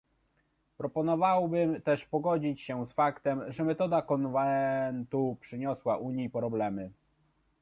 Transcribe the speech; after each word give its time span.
Proponowałbym 0.77 1.81
też 1.81 2.05
pogodzić 2.05 2.61
się 2.61 2.85
z 2.85 2.91
faktem, 2.93 3.51
że 3.51 3.63
metoda 3.63 4.01
konwentu 4.01 5.37
przyniosła 5.39 5.97
Unii 5.97 6.29
problemy 6.29 6.91